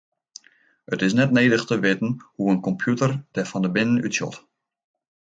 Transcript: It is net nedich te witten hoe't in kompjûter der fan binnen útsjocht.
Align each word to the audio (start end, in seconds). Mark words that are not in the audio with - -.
It 0.95 1.03
is 1.07 1.15
net 1.17 1.33
nedich 1.37 1.65
te 1.71 1.75
witten 1.83 2.11
hoe't 2.35 2.53
in 2.53 2.63
kompjûter 2.67 3.11
der 3.35 3.45
fan 3.51 3.71
binnen 3.75 4.03
útsjocht. 4.07 4.41